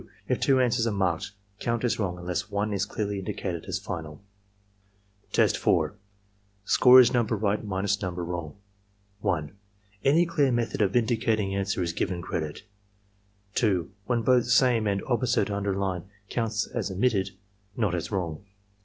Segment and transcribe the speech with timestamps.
[0.27, 1.29] If two answers are marked,
[1.59, 4.19] count as wrong unless one is clearly indicated as final
[5.31, 5.93] Test 4
[6.65, 8.55] (Score is number right minus number wrong.)
[9.19, 9.51] 1.
[10.03, 12.63] Any clear method of indicating answer is given credit.
[13.53, 13.91] 2.
[14.07, 17.29] When both "Same and "Opposite" are underlined, counts as omittedf
[17.77, 18.43] not as wrong.